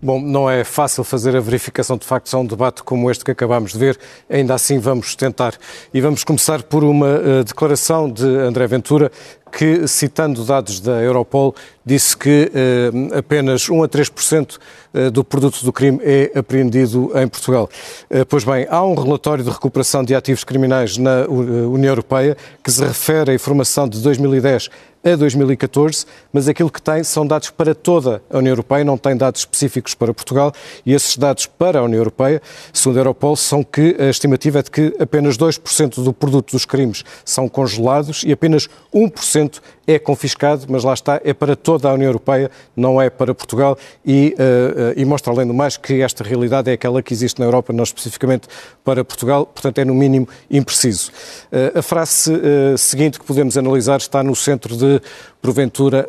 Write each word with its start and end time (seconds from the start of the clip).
Bom, 0.00 0.20
não 0.20 0.48
é 0.48 0.62
fácil 0.62 1.02
fazer 1.02 1.34
a 1.34 1.40
verificação 1.40 1.96
de 1.96 2.06
facto 2.06 2.32
a 2.32 2.38
um 2.38 2.46
debate 2.46 2.84
como 2.84 3.10
este 3.10 3.24
que 3.24 3.32
acabámos 3.32 3.72
de 3.72 3.78
ver, 3.80 3.98
ainda 4.30 4.54
assim 4.54 4.78
vamos 4.78 5.16
tentar. 5.16 5.54
E 5.92 6.00
vamos 6.00 6.22
começar 6.22 6.62
por 6.62 6.84
uma 6.84 7.18
uh, 7.18 7.44
declaração 7.44 8.08
de 8.08 8.24
André 8.24 8.68
Ventura, 8.68 9.10
que, 9.50 9.86
citando 9.88 10.44
dados 10.44 10.80
da 10.80 11.02
Europol, 11.02 11.54
disse 11.84 12.16
que 12.16 12.52
uh, 12.52 13.18
apenas 13.18 13.68
1 13.68 13.82
a 13.82 13.88
3% 13.88 14.56
uh, 14.56 15.10
do 15.10 15.24
produto 15.24 15.64
do 15.64 15.72
crime 15.72 15.98
é 16.02 16.38
apreendido 16.38 17.10
em 17.18 17.26
Portugal. 17.26 17.68
Uh, 18.10 18.26
pois 18.26 18.44
bem, 18.44 18.66
há 18.68 18.84
um 18.84 18.94
relatório 18.94 19.42
de 19.42 19.50
recuperação 19.50 20.04
de 20.04 20.14
ativos 20.14 20.44
criminais 20.44 20.98
na 20.98 21.26
União 21.26 21.92
Europeia 21.92 22.36
que 22.62 22.70
se 22.70 22.84
refere 22.84 23.30
à 23.30 23.34
informação 23.34 23.88
de 23.88 24.00
2010 24.00 24.68
a 25.04 25.16
2014, 25.16 26.04
mas 26.32 26.48
aquilo 26.48 26.70
que 26.70 26.82
tem 26.82 27.02
são 27.04 27.26
dados 27.26 27.50
para 27.50 27.74
toda 27.74 28.20
a 28.30 28.38
União 28.38 28.52
Europeia, 28.52 28.84
não 28.84 28.98
tem 28.98 29.16
dados 29.16 29.42
específicos 29.42 29.94
para 29.94 30.12
Portugal, 30.12 30.52
e 30.84 30.92
esses 30.92 31.16
dados 31.16 31.46
para 31.46 31.78
a 31.78 31.82
União 31.82 31.98
Europeia, 31.98 32.42
segundo 32.72 32.96
a 32.96 33.00
Europol, 33.00 33.36
são 33.36 33.62
que 33.62 33.96
a 33.98 34.10
estimativa 34.10 34.58
é 34.58 34.62
de 34.62 34.70
que 34.70 34.94
apenas 34.98 35.38
2% 35.38 36.02
do 36.02 36.12
produto 36.12 36.52
dos 36.52 36.64
crimes 36.64 37.04
são 37.24 37.48
congelados 37.48 38.24
e 38.24 38.32
apenas 38.32 38.68
1% 38.92 39.37
é 39.86 39.98
confiscado, 39.98 40.66
mas 40.68 40.84
lá 40.84 40.94
está, 40.94 41.20
é 41.24 41.32
para 41.32 41.56
toda 41.56 41.88
a 41.88 41.92
União 41.92 42.08
Europeia, 42.08 42.50
não 42.76 43.00
é 43.00 43.08
para 43.08 43.34
Portugal, 43.34 43.76
e, 44.04 44.34
uh, 44.38 44.90
uh, 44.90 45.00
e 45.00 45.04
mostra 45.04 45.32
além 45.32 45.46
do 45.46 45.54
mais 45.54 45.76
que 45.76 46.02
esta 46.02 46.22
realidade 46.24 46.70
é 46.70 46.74
aquela 46.74 47.02
que 47.02 47.12
existe 47.12 47.38
na 47.38 47.46
Europa, 47.46 47.72
não 47.72 47.84
especificamente 47.84 48.48
para 48.84 49.04
Portugal, 49.04 49.46
portanto 49.46 49.78
é 49.78 49.84
no 49.84 49.94
mínimo 49.94 50.28
impreciso. 50.50 51.10
Uh, 51.52 51.78
a 51.78 51.82
frase 51.82 52.32
seguinte 52.76 53.18
que 53.18 53.24
podemos 53.24 53.56
analisar 53.56 53.98
está 53.98 54.22
no 54.22 54.34
centro 54.34 54.76
de, 54.76 55.00
porventura, 55.40 56.08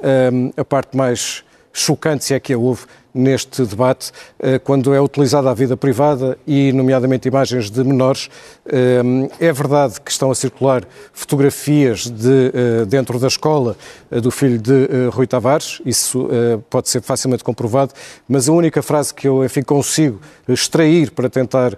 a 0.57 0.65
parte 0.65 0.97
mais 0.97 1.43
chocante, 1.71 2.25
se 2.25 2.33
é 2.33 2.39
que 2.39 2.53
a 2.53 2.57
houve, 2.57 2.85
neste 3.13 3.63
debate, 3.63 4.11
eh, 4.39 4.59
quando 4.59 4.93
é 4.93 5.01
utilizada 5.01 5.49
a 5.49 5.53
vida 5.53 5.75
privada 5.75 6.37
e, 6.45 6.71
nomeadamente, 6.71 7.27
imagens 7.27 7.69
de 7.69 7.83
menores. 7.83 8.29
Eh, 8.65 9.01
é 9.39 9.51
verdade 9.51 9.99
que 10.01 10.11
estão 10.11 10.31
a 10.31 10.35
circular 10.35 10.83
fotografias 11.13 12.09
de, 12.09 12.51
eh, 12.53 12.85
dentro 12.85 13.19
da 13.19 13.27
escola 13.27 13.75
do 14.09 14.31
filho 14.31 14.57
de 14.57 14.87
Rui 15.11 15.27
Tavares, 15.27 15.81
isso 15.85 16.27
pode 16.69 16.89
ser 16.89 17.01
facilmente 17.01 17.43
comprovado, 17.43 17.93
mas 18.27 18.49
a 18.49 18.51
única 18.51 18.81
frase 18.81 19.13
que 19.13 19.27
eu, 19.27 19.45
enfim, 19.45 19.61
consigo 19.61 20.19
extrair 20.47 21.11
para 21.11 21.29
tentar 21.29 21.77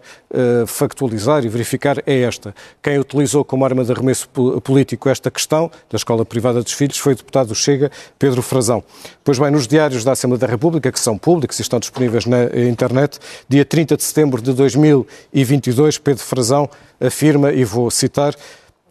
factualizar 0.65 1.43
e 1.43 1.49
verificar 1.49 2.01
é 2.05 2.21
esta. 2.21 2.55
Quem 2.81 2.97
utilizou 2.97 3.43
como 3.43 3.65
arma 3.65 3.83
de 3.83 3.91
arremesso 3.91 4.29
político 4.63 5.09
esta 5.09 5.29
questão 5.29 5.69
da 5.89 5.97
escola 5.97 6.25
privada 6.25 6.63
dos 6.63 6.71
filhos 6.71 6.97
foi 6.97 7.13
o 7.13 7.15
deputado 7.17 7.53
Chega, 7.53 7.91
Pedro 8.17 8.41
Frazão. 8.41 8.81
Pois 9.23 9.37
bem, 9.37 9.51
nos 9.51 9.67
diários 9.67 10.03
da 10.03 10.13
Assembleia 10.13 10.39
da 10.39 10.47
República, 10.47 10.91
que 10.91 10.99
são 10.99 11.17
públicos 11.21 11.57
e 11.59 11.61
estão 11.61 11.79
disponíveis 11.79 12.25
na 12.25 12.45
internet. 12.67 13.19
Dia 13.47 13.63
30 13.63 13.95
de 13.95 14.03
setembro 14.03 14.41
de 14.41 14.51
2022, 14.53 15.97
Pedro 15.99 16.23
Frazão 16.23 16.69
afirma, 16.99 17.53
e 17.53 17.63
vou 17.63 17.89
citar, 17.89 18.35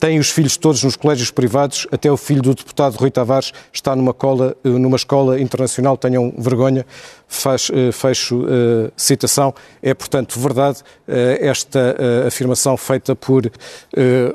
tem 0.00 0.18
os 0.18 0.30
filhos 0.30 0.56
todos 0.56 0.82
nos 0.82 0.96
colégios 0.96 1.30
privados, 1.30 1.86
até 1.92 2.10
o 2.10 2.16
filho 2.16 2.40
do 2.40 2.54
deputado 2.54 2.96
Rui 2.96 3.10
Tavares 3.10 3.52
está 3.70 3.94
numa, 3.94 4.14
cola, 4.14 4.56
numa 4.64 4.96
escola 4.96 5.38
internacional, 5.38 5.94
tenham 5.98 6.32
vergonha, 6.38 6.86
faz, 7.28 7.70
eh, 7.70 7.92
fecho 7.92 8.44
uh, 8.44 8.90
citação. 8.96 9.54
É, 9.82 9.92
portanto, 9.92 10.40
verdade 10.40 10.78
uh, 10.80 11.12
esta 11.38 11.94
uh, 11.98 12.26
afirmação 12.26 12.78
feita 12.78 13.14
por 13.14 13.42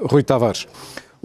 Rui 0.03 0.21
Tavares. 0.21 0.67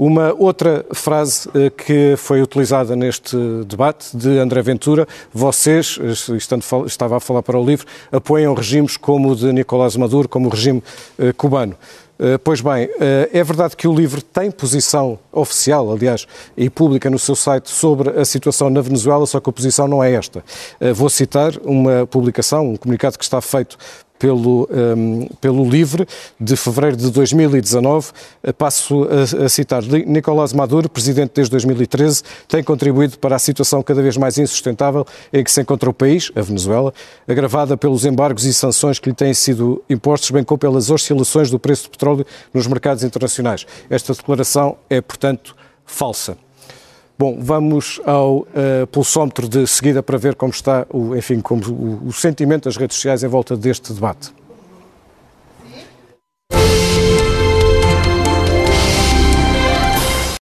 Uma 0.02 0.32
outra 0.32 0.86
frase 0.94 1.46
eh, 1.52 1.68
que 1.68 2.14
foi 2.16 2.40
utilizada 2.40 2.96
neste 2.96 3.36
debate 3.66 4.16
de 4.16 4.38
André 4.38 4.62
Ventura, 4.62 5.06
vocês, 5.30 5.98
eh, 6.00 6.36
estando, 6.38 6.64
estava 6.86 7.18
a 7.18 7.20
falar 7.20 7.42
para 7.42 7.60
o 7.60 7.62
livro, 7.62 7.86
apoiam 8.10 8.54
regimes 8.54 8.96
como 8.96 9.32
o 9.32 9.36
de 9.36 9.52
Nicolás 9.52 9.96
Maduro, 9.96 10.26
como 10.26 10.46
o 10.46 10.50
regime 10.50 10.82
eh, 11.18 11.34
cubano. 11.34 11.76
Pois 12.44 12.60
bem, 12.60 12.86
é 13.32 13.42
verdade 13.42 13.74
que 13.74 13.88
o 13.88 13.94
livro 13.94 14.20
tem 14.20 14.50
posição 14.50 15.18
oficial, 15.32 15.90
aliás, 15.90 16.26
e 16.54 16.68
pública 16.68 17.08
no 17.08 17.18
seu 17.18 17.34
site 17.34 17.70
sobre 17.70 18.10
a 18.10 18.26
situação 18.26 18.68
na 18.68 18.82
Venezuela, 18.82 19.24
só 19.24 19.40
que 19.40 19.48
a 19.48 19.52
posição 19.54 19.88
não 19.88 20.04
é 20.04 20.12
esta. 20.12 20.44
Vou 20.94 21.08
citar 21.08 21.54
uma 21.64 22.06
publicação, 22.06 22.72
um 22.72 22.76
comunicado 22.76 23.16
que 23.16 23.24
está 23.24 23.40
feito 23.40 23.78
pelo, 24.20 24.68
um, 24.70 25.26
pelo 25.40 25.68
LIVRE, 25.68 26.06
de 26.38 26.54
fevereiro 26.54 26.96
de 26.96 27.10
2019. 27.10 28.10
Passo 28.56 29.04
a, 29.04 29.46
a 29.46 29.48
citar: 29.48 29.82
Nicolás 29.82 30.52
Maduro, 30.52 30.90
presidente 30.90 31.32
desde 31.34 31.50
2013, 31.52 32.22
tem 32.46 32.62
contribuído 32.62 33.18
para 33.18 33.34
a 33.34 33.38
situação 33.38 33.82
cada 33.82 34.02
vez 34.02 34.18
mais 34.18 34.36
insustentável 34.38 35.06
em 35.32 35.42
que 35.42 35.50
se 35.50 35.62
encontra 35.62 35.88
o 35.88 35.94
país, 35.94 36.30
a 36.36 36.42
Venezuela, 36.42 36.92
agravada 37.26 37.76
pelos 37.76 38.04
embargos 38.04 38.44
e 38.44 38.52
sanções 38.52 38.98
que 38.98 39.08
lhe 39.08 39.14
têm 39.14 39.32
sido 39.32 39.82
impostos, 39.88 40.30
bem 40.30 40.44
como 40.44 40.58
pelas 40.58 40.90
oscilações 40.90 41.50
do 41.50 41.58
preço 41.58 41.84
do 41.84 41.90
petróleo 41.90 42.26
nos 42.52 42.66
mercados 42.66 43.02
internacionais. 43.02 43.66
Esta 43.88 44.12
declaração 44.12 44.76
é, 44.90 45.00
portanto, 45.00 45.56
falsa. 45.86 46.36
Bom, 47.20 47.36
vamos 47.38 48.00
ao 48.06 48.38
uh, 48.38 48.86
pulsómetro 48.90 49.46
de 49.46 49.66
seguida 49.66 50.02
para 50.02 50.16
ver 50.16 50.34
como 50.34 50.52
está 50.52 50.86
o, 50.88 51.14
enfim, 51.14 51.38
como 51.38 51.62
o, 51.68 52.08
o 52.08 52.12
sentimento 52.14 52.64
das 52.64 52.78
redes 52.78 52.96
sociais 52.96 53.22
em 53.22 53.28
volta 53.28 53.58
deste 53.58 53.92
debate. 53.92 54.32